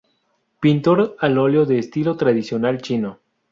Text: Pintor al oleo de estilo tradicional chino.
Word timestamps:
Pintor 0.59 1.15
al 1.19 1.37
oleo 1.37 1.67
de 1.67 1.77
estilo 1.77 2.17
tradicional 2.17 2.81
chino. 2.81 3.19